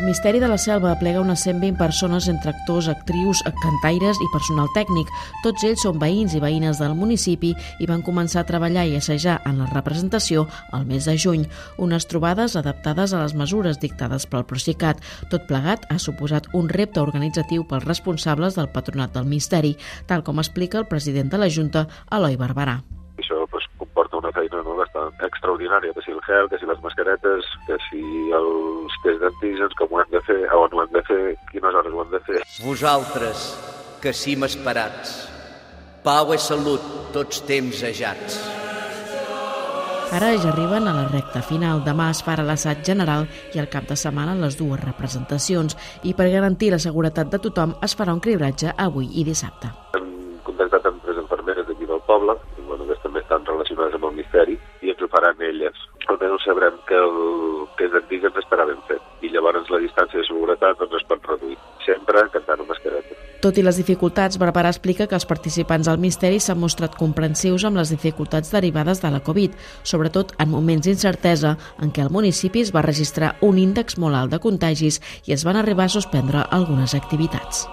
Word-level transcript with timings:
El 0.00 0.06
Misteri 0.06 0.40
de 0.40 0.48
la 0.48 0.56
Selva 0.56 0.92
aplega 0.94 1.20
unes 1.20 1.42
120 1.44 1.76
persones 1.76 2.26
entre 2.32 2.54
actors, 2.54 2.86
actrius, 2.88 3.42
cantaires 3.60 4.16
i 4.24 4.28
personal 4.32 4.70
tècnic. 4.72 5.10
Tots 5.44 5.66
ells 5.68 5.82
són 5.84 5.98
veïns 6.00 6.32
i 6.32 6.38
veïnes 6.40 6.78
del 6.80 6.94
municipi 6.96 7.50
i 7.52 7.88
van 7.90 8.00
començar 8.00 8.40
a 8.40 8.48
treballar 8.48 8.86
i 8.88 8.94
assajar 8.96 9.34
en 9.44 9.58
la 9.60 9.66
representació 9.68 10.46
el 10.72 10.86
mes 10.88 11.04
de 11.04 11.18
juny. 11.20 11.44
Unes 11.76 12.08
trobades 12.08 12.56
adaptades 12.56 13.12
a 13.12 13.20
les 13.20 13.34
mesures 13.36 13.76
dictades 13.82 14.24
pel 14.24 14.46
Procicat. 14.48 15.02
Tot 15.28 15.44
plegat 15.50 15.84
ha 15.92 15.98
suposat 16.00 16.48
un 16.56 16.72
repte 16.72 17.04
organitzatiu 17.04 17.66
pels 17.68 17.84
responsables 17.84 18.56
del 18.56 18.72
Patronat 18.72 19.12
del 19.18 19.28
Misteri, 19.28 19.74
tal 20.08 20.24
com 20.24 20.40
explica 20.40 20.80
el 20.80 20.88
president 20.88 21.28
de 21.28 21.42
la 21.44 21.50
Junta, 21.52 21.84
Eloi 22.08 22.40
Barberà 22.40 22.78
extraordinària, 25.40 25.92
que 25.94 26.02
si 26.02 26.12
el 26.12 26.20
gel, 26.26 26.48
que 26.48 26.58
si 26.58 26.66
les 26.66 26.80
mascaretes, 26.82 27.44
que 27.66 27.76
si 27.88 28.02
els 28.32 28.49
d'antígens, 29.40 29.74
com 29.74 29.88
ho 29.92 30.00
hem 30.00 30.10
de 30.10 30.20
fer, 30.20 30.48
on 30.52 30.72
ho 30.72 30.82
hem 30.82 30.92
de 30.92 31.02
fer, 31.02 31.36
quines 31.50 31.74
hores 31.74 31.92
ho 31.92 32.02
hem 32.02 32.10
de 32.10 32.20
fer. 32.20 32.42
Vosaltres, 32.64 33.56
que 34.02 34.12
si 34.12 34.36
m'esperats, 34.36 35.28
pau 36.04 36.32
i 36.34 36.38
salut 36.38 36.80
tots 37.12 37.42
temps 37.46 37.82
ajats. 37.82 38.40
Ara 40.10 40.32
ja 40.42 40.50
arriben 40.50 40.88
a 40.88 40.92
la 40.92 41.06
recta 41.06 41.40
final. 41.40 41.84
Demà 41.86 42.10
es 42.10 42.22
farà 42.26 42.42
l'assaig 42.42 42.82
general 42.84 43.28
i 43.54 43.60
al 43.60 43.68
cap 43.70 43.86
de 43.86 43.94
setmana 43.94 44.34
les 44.34 44.56
dues 44.58 44.80
representacions. 44.82 45.76
I 46.02 46.14
per 46.18 46.26
garantir 46.32 46.72
la 46.72 46.82
seguretat 46.82 47.30
de 47.30 47.38
tothom 47.38 47.76
es 47.80 47.94
farà 47.94 48.12
un 48.12 48.20
cribratge 48.20 48.74
avui 48.76 49.06
i 49.14 49.24
dissabte. 49.24 49.70
Hem 49.94 50.10
contactat 50.42 50.90
amb 50.90 50.98
tres 51.04 51.22
infermeres 51.22 51.68
d'aquí 51.68 51.86
del 51.86 52.02
poble, 52.10 52.34
i, 52.58 52.66
bueno, 52.66 52.88
que 52.90 52.98
també 53.04 53.22
estan 53.22 53.46
relacionades 53.46 53.94
amb 53.94 54.10
el 54.10 54.18
misteri, 54.18 54.58
faran 55.10 55.36
elles. 55.42 55.76
Almenys 56.08 56.44
sabrem 56.44 56.74
que 56.88 56.96
el 56.96 57.68
test 57.78 57.92
d'antígens 57.94 58.36
estarà 58.42 58.66
ben 58.66 58.80
fet 58.88 58.99
i 58.99 58.99
llavors 59.40 59.72
la 59.72 59.80
distància 59.80 60.20
de 60.20 60.26
seguretat 60.28 60.78
doncs, 60.78 61.00
es 61.00 61.08
pot 61.08 61.26
reduir, 61.32 61.56
sempre 61.86 62.28
cantant 62.34 62.60
amb 62.60 62.70
mascareta. 62.70 63.16
Tot 63.40 63.56
i 63.56 63.64
les 63.64 63.78
dificultats, 63.80 64.36
Barberà 64.36 64.68
explica 64.68 65.06
que 65.08 65.16
els 65.16 65.24
participants 65.24 65.88
al 65.88 66.00
misteri 66.02 66.42
s'han 66.44 66.60
mostrat 66.60 66.98
comprensius 67.00 67.64
amb 67.64 67.80
les 67.80 67.92
dificultats 67.94 68.52
derivades 68.52 69.00
de 69.00 69.10
la 69.14 69.22
Covid, 69.24 69.56
sobretot 69.82 70.36
en 70.36 70.52
moments 70.52 70.84
d'incertesa 70.84 71.56
en 71.80 71.88
què 71.88 72.04
el 72.04 72.12
municipi 72.12 72.60
es 72.60 72.74
va 72.76 72.84
registrar 72.84 73.38
un 73.40 73.58
índex 73.58 73.96
molt 73.96 74.20
alt 74.20 74.36
de 74.36 74.44
contagis 74.44 75.00
i 75.24 75.32
es 75.32 75.48
van 75.48 75.56
arribar 75.56 75.88
a 75.88 75.96
suspendre 75.96 76.44
algunes 76.52 76.94
activitats. 76.94 77.64